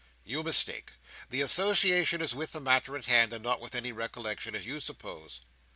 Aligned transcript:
You 0.23 0.41
mistake. 0.41 0.93
The 1.29 1.41
association 1.41 2.21
is 2.21 2.33
with 2.33 2.53
the 2.53 2.59
matter 2.59 2.95
in 2.97 3.03
hand, 3.03 3.33
and 3.33 3.43
not 3.43 3.61
with 3.61 3.75
any 3.75 3.91
recollection, 3.91 4.55
as 4.55 4.65
you 4.65 4.79
suppose. 4.79 5.41